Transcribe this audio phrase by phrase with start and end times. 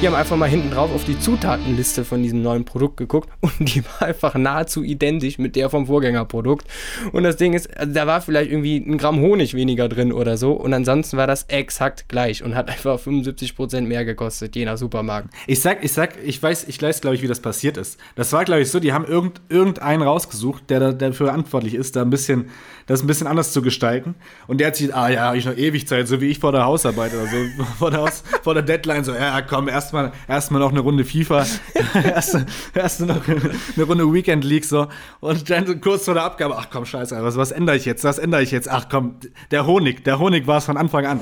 [0.00, 3.74] Die haben einfach mal hinten drauf auf die Zutatenliste von diesem neuen Produkt geguckt und
[3.74, 6.66] die war einfach nahezu identisch mit der vom Vorgängerprodukt.
[7.12, 10.38] Und das Ding ist, also da war vielleicht irgendwie ein Gramm Honig weniger drin oder
[10.38, 14.78] so und ansonsten war das exakt gleich und hat einfach 75% mehr gekostet, je nach
[14.78, 15.34] Supermarkt.
[15.46, 18.00] Ich sag, ich sag, ich weiß, ich weiß, glaube ich, wie das passiert ist.
[18.14, 22.00] Das war, glaube ich, so, die haben irgend, irgendeinen rausgesucht, der dafür verantwortlich ist, da
[22.00, 22.48] ein bisschen,
[22.86, 24.14] das ein bisschen anders zu gestalten.
[24.46, 26.64] Und der hat sich, ah ja, ich noch ewig Zeit, so wie ich vor der
[26.64, 27.36] Hausarbeit oder so,
[27.78, 31.46] vor der, Haus, vor der Deadline, so, ja, komm, erstmal erst noch eine Runde FIFA,
[32.04, 32.38] erst,
[32.74, 34.88] erst noch eine Runde Weekend League, so.
[35.20, 38.18] Und dann kurz vor der Abgabe, ach komm, scheiße, was, was ändere ich jetzt, was
[38.18, 38.68] ändere ich jetzt?
[38.70, 39.16] Ach komm,
[39.50, 41.20] der Honig, der Honig war es von Anfang an.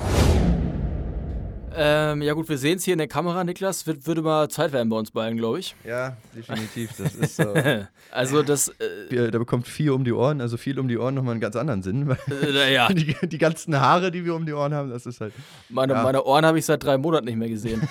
[1.81, 3.87] Ähm, ja gut, wir sehen es hier in der Kamera, Niklas.
[3.87, 5.77] Wird, würde mal Zeit werden bei uns beiden, glaube ich.
[5.85, 6.91] Ja, definitiv.
[6.99, 7.55] Das ist so.
[8.11, 8.73] also das.
[9.11, 11.55] Äh, da bekommt viel um die Ohren, also viel um die Ohren nochmal einen ganz
[11.55, 12.17] anderen Sinn.
[12.43, 12.89] Äh, ja.
[12.99, 15.33] Die, die, ganzen Haare, die wir um die Ohren haben, das ist halt.
[15.69, 16.03] Meine, ja.
[16.03, 17.83] meine Ohren habe ich seit drei Monaten nicht mehr gesehen.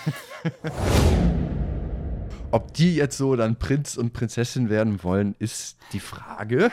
[2.52, 6.72] Ob die jetzt so dann Prinz und Prinzessin werden wollen, ist die Frage.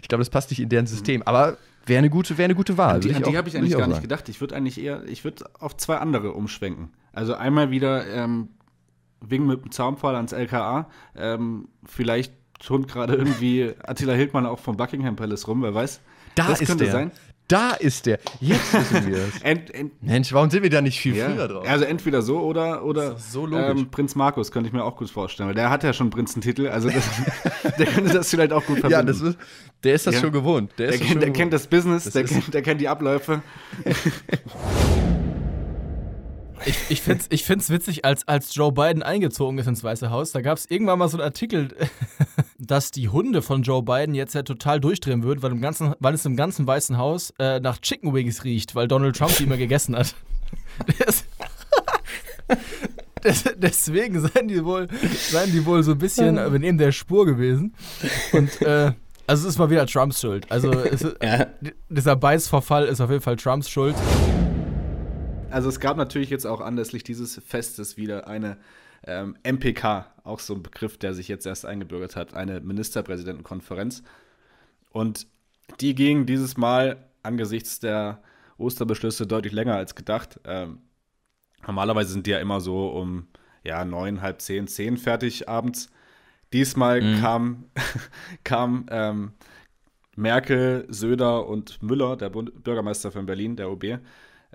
[0.00, 1.22] ich glaube, das passt nicht in deren System.
[1.22, 1.58] Aber
[1.90, 2.94] Wäre eine gute, wäre eine gute Wahl.
[2.94, 4.28] An die, die habe ich eigentlich gar nicht gedacht.
[4.28, 6.90] Ich würde eigentlich eher, ich würde auf zwei andere umschwenken.
[7.12, 8.50] Also einmal wieder ähm,
[9.20, 10.88] wegen mit dem Zaunpfahl ans LKA.
[11.16, 16.00] Ähm, vielleicht turnt gerade irgendwie Attila Hildmann auch vom Buckingham Palace rum, wer weiß.
[16.36, 16.92] Da das ist könnte der.
[16.92, 17.10] sein.
[17.50, 18.20] Da ist der.
[18.40, 19.40] Jetzt wissen wir es.
[19.42, 21.68] ent, ent, Mensch, warum sind wir da nicht viel ja, früher drauf?
[21.68, 25.48] Also entweder so oder, oder so ähm, Prinz Markus könnte ich mir auch gut vorstellen.
[25.48, 27.04] Weil der hat ja schon einen Prinzentitel, also das,
[27.78, 28.92] der könnte das vielleicht auch gut verbinden.
[28.92, 29.36] Ja, das ist,
[29.82, 30.20] der ist das ja.
[30.20, 30.72] schon gewohnt.
[30.78, 31.36] Der, der, kennt, der gewohnt.
[31.36, 33.42] kennt, das Business, das der, kennt, der kennt die Abläufe.
[36.66, 40.10] Ich, ich finde es ich find's witzig, als, als Joe Biden eingezogen ist ins Weiße
[40.10, 41.68] Haus, da gab es irgendwann mal so einen Artikel,
[42.60, 46.14] dass die Hunde von Joe Biden jetzt ja total durchdrehen würden, weil, im ganzen, weil
[46.14, 49.56] es im ganzen Weißen Haus äh, nach Chicken Wings riecht, weil Donald Trump die immer
[49.56, 50.14] gegessen hat.
[53.24, 54.88] Des, deswegen seien die, wohl,
[55.30, 57.74] seien die wohl so ein bisschen neben der Spur gewesen.
[58.32, 58.92] Und äh,
[59.26, 60.50] also es ist mal wieder Trumps Schuld.
[60.50, 61.46] Also es, ja.
[61.88, 63.94] dieser Beißverfall ist auf jeden Fall Trumps Schuld.
[65.50, 68.56] Also es gab natürlich jetzt auch anlässlich dieses Festes wieder eine
[69.06, 74.02] ähm, MPK, auch so ein Begriff, der sich jetzt erst eingebürgert hat, eine Ministerpräsidentenkonferenz.
[74.90, 75.26] Und
[75.80, 78.22] die ging dieses Mal angesichts der
[78.58, 80.40] Osterbeschlüsse deutlich länger als gedacht.
[80.44, 80.80] Ähm,
[81.66, 83.26] normalerweise sind die ja immer so um
[83.62, 85.90] ja, neun, halb zehn, zehn fertig abends.
[86.52, 87.20] Diesmal mhm.
[87.20, 87.64] kam,
[88.44, 89.32] kam ähm,
[90.16, 93.98] Merkel, Söder und Müller, der Bund Bürgermeister von Berlin, der OB,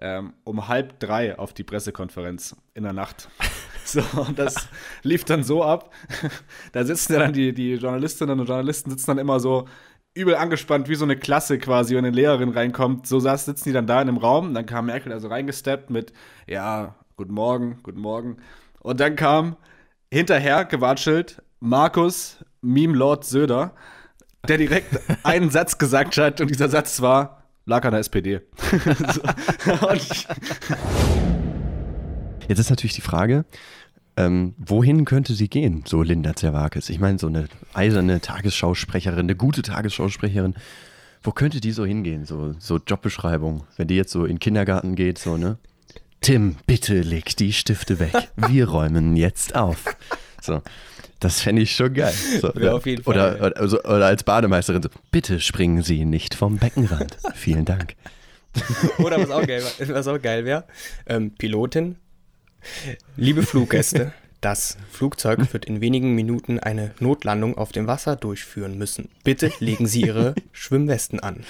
[0.01, 3.29] ähm, um halb drei auf die Pressekonferenz in der Nacht.
[3.87, 4.67] So, und das
[5.03, 5.93] lief dann so ab.
[6.71, 9.67] Da sitzen ja dann die, die Journalistinnen und Journalisten sitzen dann immer so
[10.15, 13.05] übel angespannt, wie so eine Klasse quasi, wenn eine Lehrerin reinkommt.
[13.05, 14.55] So saß, sitzen die dann da in einem Raum.
[14.55, 16.13] Dann kam Merkel also reingesteppt mit,
[16.47, 18.37] ja, guten Morgen, guten Morgen.
[18.79, 19.55] Und dann kam
[20.11, 23.75] hinterher gewatschelt Markus Meme Lord Söder,
[24.47, 27.34] der direkt einen Satz gesagt hat und dieser Satz war,
[27.65, 28.41] lag an der SPD.
[32.47, 33.45] Jetzt ist natürlich die Frage,
[34.17, 36.89] ähm, wohin könnte sie gehen, so Linda Zerwakis?
[36.89, 40.53] Ich meine, so eine eiserne Tagesschausprecherin, eine gute Tagesschausprecherin,
[41.23, 42.25] wo könnte die so hingehen?
[42.25, 45.57] So, so Jobbeschreibung, wenn die jetzt so in den Kindergarten geht, so, ne?
[46.21, 48.13] Tim, bitte leg die Stifte weg.
[48.35, 49.95] Wir räumen jetzt auf.
[50.45, 50.61] So.
[51.19, 52.13] Das fände ich schon geil.
[52.41, 53.15] So, ja, auf jeden Fall.
[53.15, 57.17] Oder, oder, also, oder, als Bademeisterin so, bitte springen Sie nicht vom Beckenrand.
[57.35, 57.95] Vielen Dank.
[58.99, 60.63] oder was auch geil, was auch geil wäre,
[61.07, 61.97] ähm, Pilotin,
[63.17, 69.09] liebe Fluggäste, das Flugzeug wird in wenigen Minuten eine Notlandung auf dem Wasser durchführen müssen.
[69.23, 71.43] Bitte legen Sie Ihre Schwimmwesten an.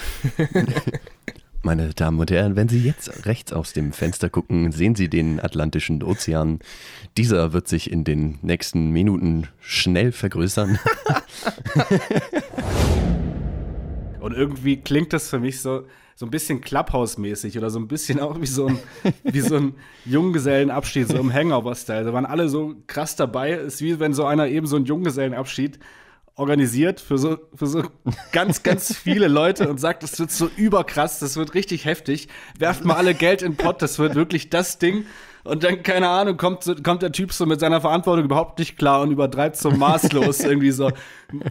[1.66, 5.40] Meine Damen und Herren, wenn Sie jetzt rechts aus dem Fenster gucken, sehen Sie den
[5.40, 6.60] Atlantischen Ozean.
[7.18, 10.78] Dieser wird sich in den nächsten Minuten schnell vergrößern.
[14.20, 18.20] und irgendwie klingt das für mich so, so ein bisschen Clubhouse-mäßig oder so ein bisschen
[18.20, 18.78] auch wie so ein,
[19.24, 19.74] wie so ein
[20.06, 22.06] Junggesellenabschied, so im Hangover-Style.
[22.06, 23.54] Da waren alle so krass dabei.
[23.54, 25.80] Ist wie wenn so einer eben so einen Junggesellenabschied
[26.36, 27.84] organisiert für so, für so
[28.32, 32.28] ganz, ganz viele Leute und sagt, das wird so überkrass, das wird richtig heftig.
[32.60, 35.06] Werft mal alle Geld in den Pott, das wird wirklich das Ding.
[35.46, 39.02] Und dann, keine Ahnung, kommt, kommt der Typ so mit seiner Verantwortung überhaupt nicht klar
[39.02, 40.92] und übertreibt so maßlos irgendwie so.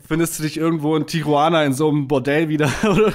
[0.06, 3.12] Findest du dich irgendwo in Tijuana in so einem Bordell wieder oder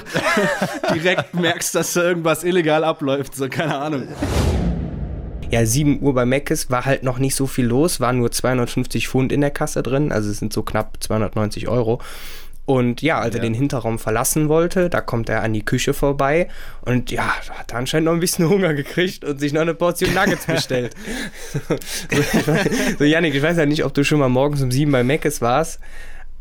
[0.94, 4.07] direkt merkst, dass da irgendwas illegal abläuft, so, keine Ahnung
[5.51, 9.07] ja, 7 Uhr bei Meckes war halt noch nicht so viel los, waren nur 250
[9.07, 12.00] Pfund in der Kasse drin, also es sind so knapp 290 Euro.
[12.66, 13.50] Und ja, als er Ja.
[13.50, 16.50] den Hinterraum verlassen wollte, da kommt er an die Küche vorbei
[16.81, 19.74] und ja, da hat er anscheinend noch ein bisschen Hunger gekriegt und sich noch eine
[19.74, 20.94] Portion Nuggets bestellt.
[21.52, 21.75] so,
[22.12, 22.69] ich weiß,
[23.00, 25.42] so, Janik, ich weiß ja nicht, ob du schon mal morgens um sieben bei Meckes
[25.42, 25.80] warst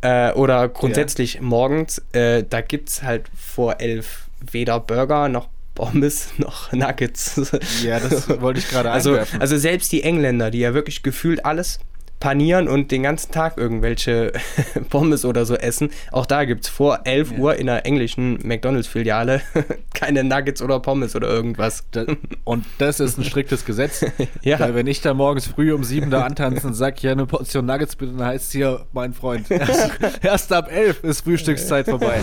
[0.02, 2.02] äh, oder grundsätzlich morgens.
[2.12, 7.52] Äh, da gibt es halt vor elf weder Burger noch Pommes noch Nuggets.
[7.84, 9.40] Ja, das wollte ich gerade Also, einwerfen.
[9.40, 11.78] also selbst die Engländer, die ja wirklich gefühlt alles
[12.20, 14.32] panieren und den ganzen Tag irgendwelche
[14.90, 19.40] Pommes oder so essen, auch da gibt es vor 11 Uhr in der englischen McDonalds-Filiale
[19.94, 21.84] keine Nuggets oder Pommes oder irgendwas.
[22.42, 24.04] Und das ist ein striktes Gesetz.
[24.42, 24.58] Ja.
[24.58, 27.66] Weil wenn ich da morgens früh um sieben da antanze und sag, ja, eine Portion
[27.66, 29.90] Nuggets bitte, dann heißt es hier, mein Freund, erst,
[30.20, 32.18] erst ab elf ist Frühstückszeit vorbei.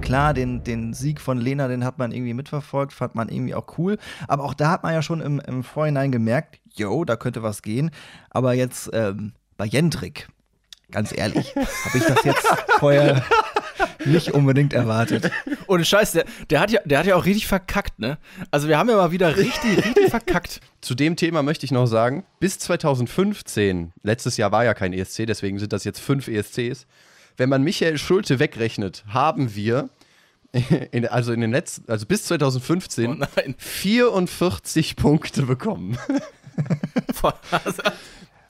[0.00, 3.78] Klar, den, den Sieg von Lena, den hat man irgendwie mitverfolgt, fand man irgendwie auch
[3.78, 3.98] cool.
[4.28, 7.62] Aber auch da hat man ja schon im, im Vorhinein gemerkt, yo, da könnte was
[7.62, 7.90] gehen.
[8.30, 10.28] Aber jetzt ähm, bei Jendrik,
[10.90, 11.54] ganz ehrlich,
[11.84, 12.46] habe ich das jetzt
[12.78, 13.22] vorher
[14.04, 15.30] nicht unbedingt erwartet.
[15.66, 18.18] Ohne Scheiß, der, der, hat ja, der hat ja auch richtig verkackt, ne?
[18.50, 20.60] Also wir haben ja mal wieder richtig, richtig verkackt.
[20.80, 25.26] Zu dem Thema möchte ich noch sagen, bis 2015, letztes Jahr war ja kein ESC,
[25.26, 26.86] deswegen sind das jetzt fünf ESCs.
[27.40, 29.88] Wenn man Michael Schulte wegrechnet, haben wir,
[30.90, 33.54] in, also in den letzten, also bis 2015, Oh nein.
[33.56, 35.96] 44 Punkte bekommen.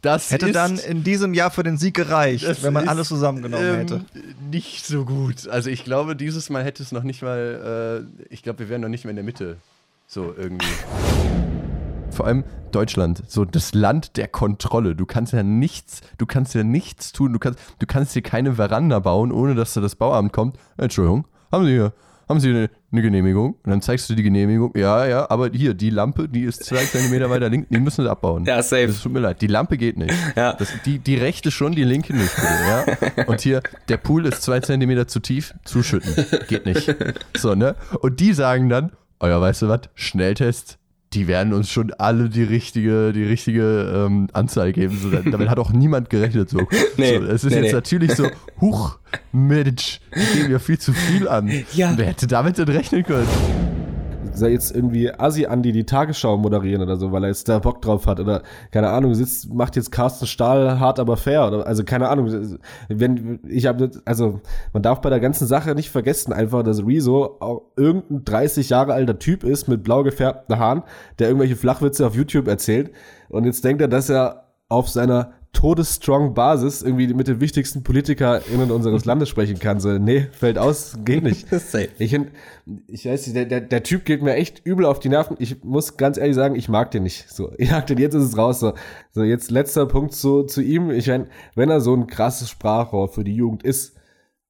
[0.02, 3.06] Das Hätte ist, dann in diesem Jahr für den Sieg gereicht, wenn man ist, alles
[3.08, 4.04] zusammengenommen ähm, hätte.
[4.50, 5.46] Nicht so gut.
[5.46, 8.80] Also ich glaube, dieses Mal hätte es noch nicht mal, äh, ich glaube, wir wären
[8.80, 9.58] noch nicht mehr in der Mitte.
[10.08, 10.66] So irgendwie.
[12.10, 14.94] Vor allem Deutschland, so das Land der Kontrolle.
[14.94, 17.32] Du kannst ja nichts, du kannst ja nichts tun.
[17.32, 20.56] Du kannst, du kannst hier keine Veranda bauen, ohne dass da das Bauamt kommt.
[20.76, 21.92] Entschuldigung, haben Sie hier,
[22.28, 23.54] haben Sie eine, eine Genehmigung?
[23.54, 24.72] Und dann zeigst du die Genehmigung.
[24.76, 28.10] Ja, ja, aber hier, die Lampe, die ist zwei Zentimeter weiter links, die müssen Sie
[28.10, 28.44] abbauen.
[28.44, 28.86] Ja, safe.
[28.86, 30.14] Das tut mir leid, die Lampe geht nicht.
[30.36, 30.52] Ja.
[30.52, 33.24] Das, die, die rechte schon, die linke nicht, bitte, ja.
[33.26, 36.14] Und hier, der Pool ist zwei Zentimeter zu tief, zuschütten.
[36.48, 36.94] Geht nicht.
[37.36, 37.74] So, ne?
[38.00, 38.92] Und die sagen dann,
[39.22, 40.78] ja, weißt du was, Schnelltest,
[41.12, 44.96] die werden uns schon alle die richtige, die richtige ähm, Anzahl geben.
[44.96, 46.50] So, da- damit hat auch niemand gerechnet.
[46.50, 46.60] So.
[46.96, 47.72] Nee, so, es ist nee, jetzt nee.
[47.72, 48.28] natürlich so,
[48.60, 48.98] huch,
[49.32, 51.50] Mensch, die geben ja viel zu viel an.
[51.74, 51.94] Ja.
[51.96, 53.26] Wer hätte damit denn rechnen können?
[54.32, 57.82] Soll jetzt irgendwie Asi Andi die Tagesschau moderieren oder so, weil er jetzt da Bock
[57.82, 61.84] drauf hat oder keine Ahnung, sitzt, macht jetzt Carsten Stahl hart aber fair oder also
[61.84, 64.40] keine Ahnung, wenn ich habe also
[64.72, 68.92] man darf bei der ganzen Sache nicht vergessen einfach, dass Rezo auch irgendein 30 Jahre
[68.94, 70.82] alter Typ ist mit blau gefärbten Haaren,
[71.18, 72.90] der irgendwelche Flachwitze auf YouTube erzählt
[73.28, 78.70] und jetzt denkt er, dass er auf seiner todesstrong Basis irgendwie mit den wichtigsten PolitikerInnen
[78.70, 79.80] unseres Landes sprechen kann.
[79.80, 81.46] So, nee, fällt aus, geht nicht.
[81.98, 82.16] Ich,
[82.86, 85.36] ich weiß nicht, der, der, der Typ geht mir echt übel auf die Nerven.
[85.38, 87.28] Ich muss ganz ehrlich sagen, ich mag den nicht.
[87.28, 88.60] So, ich mag den, jetzt ist es raus.
[88.60, 88.74] So,
[89.12, 90.90] so jetzt letzter Punkt zu, zu ihm.
[90.90, 91.26] Ich mein,
[91.56, 93.96] wenn er so ein krasses Sprachrohr für die Jugend ist,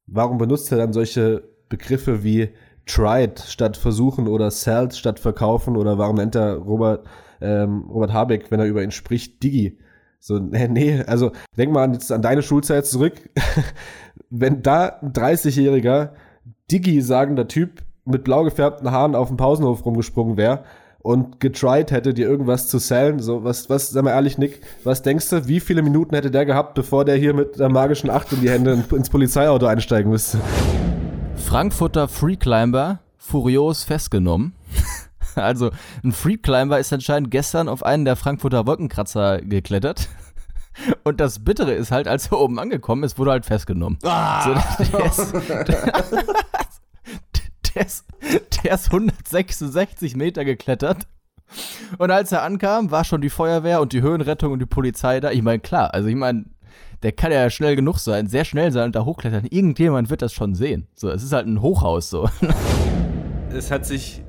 [0.06, 2.50] warum benutzt er dann solche Begriffe wie
[2.86, 7.06] tried statt versuchen oder sold statt verkaufen oder warum nennt er Robert,
[7.40, 9.78] ähm, Robert Habeck, wenn er über ihn spricht, Digi?
[10.20, 13.14] So, nee, nee, also denk mal jetzt an deine Schulzeit zurück.
[14.30, 16.10] wenn da ein 30-jähriger
[16.70, 20.64] Digi sagender Typ mit blau gefärbten Haaren auf dem Pausenhof rumgesprungen wäre
[21.00, 25.02] und getried hätte, dir irgendwas zu sellen, so, was, was, sag mal ehrlich, Nick, was
[25.02, 28.32] denkst du, wie viele Minuten hätte der gehabt, bevor der hier mit der magischen Acht
[28.32, 30.38] in die Hände in- ins Polizeiauto einsteigen müsste?
[31.36, 34.52] Frankfurter Freeclimber furios festgenommen.
[35.42, 35.70] Also
[36.04, 40.08] ein Freeclimber ist anscheinend gestern auf einen der Frankfurter Wolkenkratzer geklettert.
[41.04, 43.98] Und das Bittere ist halt, als er oben angekommen ist, wurde er halt festgenommen.
[44.02, 44.08] So,
[44.92, 45.34] der, ist,
[47.74, 48.04] der, ist,
[48.62, 51.06] der ist 166 Meter geklettert.
[51.98, 55.30] Und als er ankam, war schon die Feuerwehr und die Höhenrettung und die Polizei da.
[55.32, 56.44] Ich meine, klar, also ich meine,
[57.02, 59.46] der kann ja schnell genug sein, sehr schnell sein und da hochklettern.
[59.50, 60.86] Irgendjemand wird das schon sehen.
[60.94, 62.28] So, es ist halt ein Hochhaus so.
[63.52, 64.22] es hat sich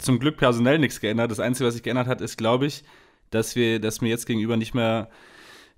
[0.00, 1.30] zum Glück personell nichts geändert.
[1.30, 2.84] Das Einzige, was sich geändert hat, ist, glaube ich,
[3.30, 5.08] dass wir, dass mir jetzt gegenüber nicht mehr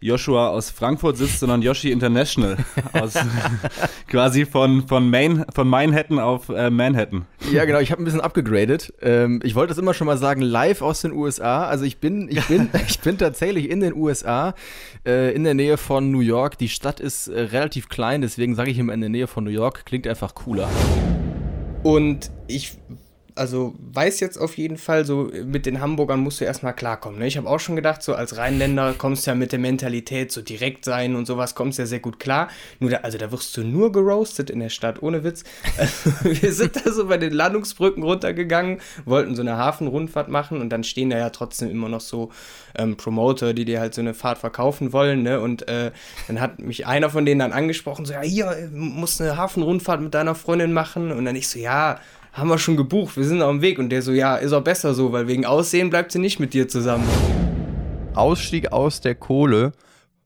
[0.02, 2.56] Joshua aus Frankfurt sitzt, sondern Yoshi International.
[2.92, 3.14] aus,
[4.08, 7.24] quasi von, von, Main, von Manhattan auf äh, Manhattan.
[7.52, 8.92] Ja, genau, ich habe ein bisschen abgegradet.
[9.00, 11.66] Ähm, ich wollte das immer schon mal sagen, live aus den USA.
[11.66, 14.54] Also ich bin, ich bin, ich bin tatsächlich in den USA,
[15.06, 16.58] äh, in der Nähe von New York.
[16.58, 19.50] Die Stadt ist äh, relativ klein, deswegen sage ich immer in der Nähe von New
[19.50, 19.86] York.
[19.86, 20.68] Klingt einfach cooler.
[21.84, 22.76] Und ich
[23.34, 27.18] also weiß jetzt auf jeden Fall, so mit den Hamburgern musst du erstmal klarkommen.
[27.18, 27.26] Ne?
[27.26, 30.42] Ich habe auch schon gedacht, so als Rheinländer kommst du ja mit der Mentalität so
[30.42, 32.48] direkt sein und sowas kommst ja sehr gut klar.
[32.78, 35.44] Nur da, also da wirst du nur geroastet in der Stadt, ohne Witz.
[36.22, 40.84] wir sind da so bei den Landungsbrücken runtergegangen, wollten so eine Hafenrundfahrt machen und dann
[40.84, 42.30] stehen da ja trotzdem immer noch so
[42.76, 45.22] ähm, Promoter, die dir halt so eine Fahrt verkaufen wollen.
[45.22, 45.40] Ne?
[45.40, 45.90] Und äh,
[46.26, 50.14] dann hat mich einer von denen dann angesprochen, so, ja, hier, musst eine Hafenrundfahrt mit
[50.14, 51.12] deiner Freundin machen.
[51.12, 51.98] Und dann ich so, ja,
[52.32, 53.78] haben wir schon gebucht, wir sind auf dem Weg.
[53.78, 56.54] Und der so, ja, ist auch besser so, weil wegen Aussehen bleibt sie nicht mit
[56.54, 57.06] dir zusammen.
[58.14, 59.72] Ausstieg aus der Kohle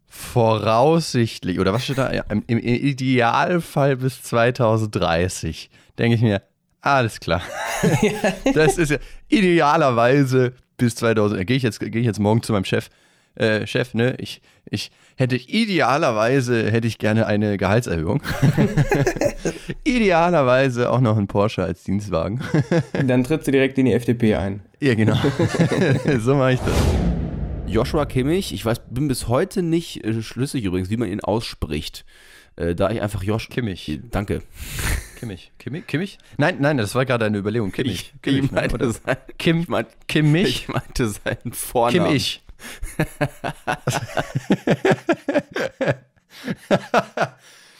[0.09, 2.09] voraussichtlich, oder was steht da?
[2.09, 5.69] Im, im Idealfall bis 2030.
[5.99, 6.43] Denke ich mir,
[6.81, 7.43] alles klar.
[8.55, 8.99] das ist ja
[9.29, 11.45] idealerweise bis 2000.
[11.47, 12.89] Gehe ich, jetzt, geh ich jetzt morgen zu meinem Chef.
[13.37, 14.41] Äh, Chef, ne, ich,
[14.71, 18.23] ich hätte idealerweise hätte ich gerne eine Gehaltserhöhung.
[19.85, 22.41] idealerweise auch noch einen Porsche als Dienstwagen.
[23.07, 24.61] Dann tritt du direkt in die FDP ein.
[24.81, 25.17] Ja, genau.
[26.19, 26.75] so mache ich das.
[27.67, 32.05] Joshua Kimmich, ich weiß, bin bis heute nicht äh, schlüssig übrigens, wie man ihn ausspricht.
[32.57, 33.49] Äh, da ich einfach Josh.
[33.49, 34.01] Kimmich.
[34.11, 34.43] Danke.
[35.19, 35.53] Kimmich.
[35.59, 35.87] Kimmich?
[35.87, 36.19] Kimmich?
[36.39, 37.73] Nein, nein, das war gerade eine Überlegung.
[37.73, 38.13] Kimmich.
[38.15, 38.93] Ich, Kimmich ich meinte ne?
[38.93, 40.49] sein, Kim, ich meinte, Kimmich?
[40.49, 42.07] ich meinte seinen Vornamen.
[42.07, 42.43] Kimmich.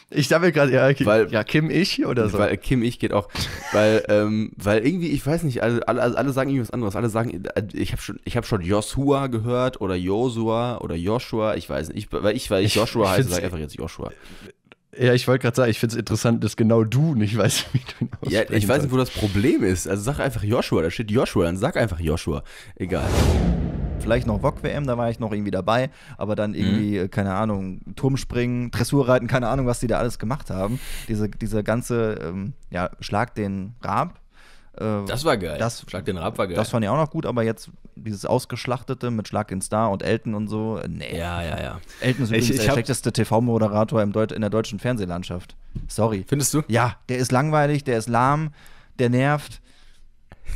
[0.09, 2.37] Ich dachte gerade, ja, Kim, Weil- ja, Kim ich oder so.
[2.37, 3.27] Weil Kim ich geht auch,
[3.73, 6.95] weil, ähm, weil irgendwie, ich weiß nicht, alle, alle, alle sagen irgendwie was anderes.
[6.95, 11.55] Alle sagen, äh, ich habe schon, ich habe schon Joshua gehört oder Josua oder Joshua,
[11.55, 14.11] ich weiß nicht, ich, weil ich, weil ich Joshua ich heiße, sage einfach jetzt Joshua.
[14.97, 17.79] ja, ich wollte gerade sagen, ich finde es interessant, dass genau du nicht weißt, wie
[17.79, 19.87] du ihn Ja, ich weiß nicht, wo das Problem ist.
[19.89, 22.43] Also sag einfach Joshua, da steht Joshua, dann sag einfach Joshua.
[22.77, 23.09] Egal.
[23.99, 27.81] Vielleicht noch VOG-WM, da war ich noch irgendwie dabei, aber dann irgendwie, äh, keine Ahnung,
[27.95, 30.79] Turmspringen, Dressurreiten, keine Ahnung, was die da alles gemacht haben.
[31.09, 34.19] Diese, diese ganze, ähm, ja, Schlag den Rab.
[34.79, 35.57] äh, Das war geil.
[35.59, 36.55] Das, Schlag den Rab war geil.
[36.55, 40.03] Das fand ich auch noch gut, aber jetzt dieses Ausgeschlachtete mit Schlag den Star und
[40.03, 41.17] Elton und so, äh, nee.
[41.17, 41.81] ja, ja, ja.
[41.99, 45.55] Elton ist Ich- übrigens ich der hab- schlechteste TV-Moderator in der deutschen Fernsehlandschaft.
[45.87, 46.23] Sorry.
[46.27, 46.61] Findest du?
[46.69, 48.51] Ja, der ist langweilig, der ist lahm,
[48.99, 49.59] der nervt.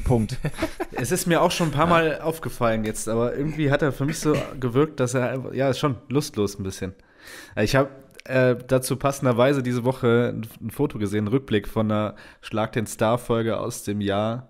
[0.03, 0.37] Punkt.
[0.91, 4.05] Es ist mir auch schon ein paar Mal aufgefallen jetzt, aber irgendwie hat er für
[4.05, 6.93] mich so gewirkt, dass er, einfach- ja, ist schon lustlos ein bisschen.
[7.55, 7.89] Ich habe
[8.25, 12.87] äh, dazu passenderweise diese Woche ein, ein Foto gesehen, einen Rückblick von einer Schlag den
[12.87, 14.49] Star-Folge aus dem Jahr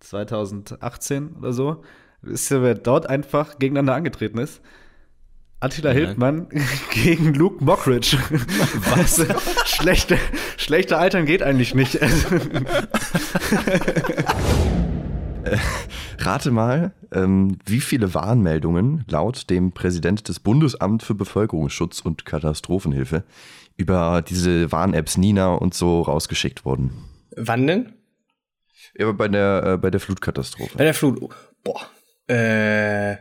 [0.00, 1.82] 2018 oder so.
[2.22, 4.60] Wisst ihr, wer dort einfach gegeneinander angetreten ist?
[5.60, 5.94] Attila Ja.
[5.96, 6.48] Hildmann
[6.92, 8.18] gegen Luke Mockridge.
[8.94, 9.24] Was?
[9.66, 10.18] schlechter,
[10.56, 12.00] schlechter Altern geht eigentlich nicht.
[12.02, 12.28] Also,
[16.18, 23.24] Rate mal, ähm, wie viele Warnmeldungen laut dem Präsident des Bundesamt für Bevölkerungsschutz und Katastrophenhilfe
[23.76, 26.92] über diese Warn-Apps Nina und so rausgeschickt wurden.
[27.36, 27.92] Wann denn?
[28.96, 30.78] Ja, bei der, äh, bei der Flutkatastrophe.
[30.78, 31.20] Bei der Flut.
[31.20, 31.30] Oh,
[31.64, 31.80] boah.
[32.32, 33.16] Äh.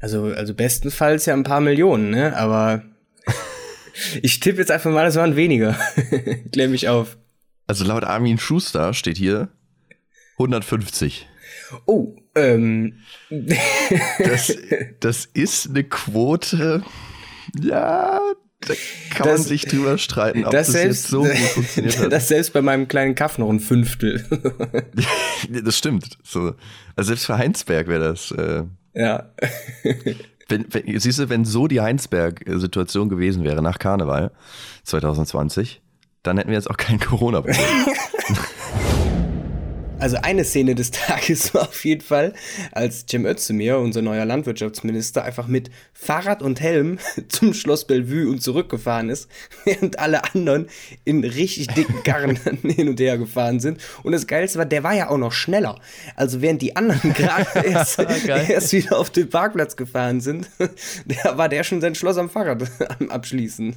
[0.00, 2.36] Also, also bestenfalls ja ein paar Millionen, ne?
[2.36, 2.82] Aber
[4.22, 5.76] ich tippe jetzt einfach mal, das waren weniger.
[6.52, 7.16] Klär mich auf.
[7.66, 9.48] Also laut Armin Schuster steht hier
[10.38, 11.28] 150.
[11.86, 12.94] Oh, ähm.
[14.18, 14.56] Das,
[15.00, 16.82] das ist eine Quote,
[17.60, 18.20] ja,
[18.60, 18.74] da
[19.14, 22.12] kann Das- man sich drüber streiten, ob das das, selbst, jetzt so gut funktioniert hat.
[22.12, 24.24] das selbst bei meinem kleinen Kaff noch ein Fünftel.
[25.64, 26.18] das stimmt.
[26.22, 26.54] So.
[26.96, 28.30] Also selbst für Heinsberg wäre das.
[28.32, 28.64] Äh,
[28.94, 29.30] ja.
[30.48, 34.32] wenn, wenn, siehst du, wenn so die Heinsberg-Situation gewesen wäre nach Karneval
[34.84, 35.82] 2020,
[36.22, 37.56] dann hätten wir jetzt auch kein Corona-Problem.
[40.00, 42.32] Also eine Szene des Tages war auf jeden Fall,
[42.70, 48.40] als Cem Özdemir, unser neuer Landwirtschaftsminister, einfach mit Fahrrad und Helm zum Schloss Bellevue und
[48.40, 49.28] zurückgefahren ist,
[49.64, 50.68] während alle anderen
[51.04, 53.80] in richtig dicken Karren hin und her gefahren sind.
[54.04, 55.80] Und das Geilste war, der war ja auch noch schneller.
[56.14, 60.48] Also während die anderen gerade erst, erst wieder auf den Parkplatz gefahren sind,
[61.06, 63.74] der war der schon sein Schloss am Fahrrad am Abschließen.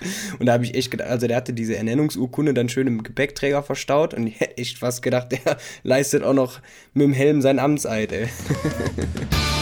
[0.38, 3.62] Und da habe ich echt gedacht, also der hatte diese Ernennungsurkunde dann schön im Gepäckträger
[3.62, 6.60] verstaut und ich hätte echt fast gedacht, der leistet auch noch
[6.92, 8.28] mit dem Helm seinen Amtseid, ey.